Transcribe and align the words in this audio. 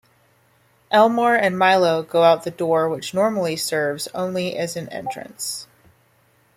Elmore 0.89 1.35
and 1.35 1.59
Milo 1.59 2.01
go 2.01 2.23
out 2.23 2.41
the 2.41 2.49
door 2.49 2.89
which 2.89 3.13
normally 3.13 3.55
serves 3.55 4.07
only 4.15 4.57
as 4.57 4.75
an 4.75 4.89
entrance. 4.89 5.67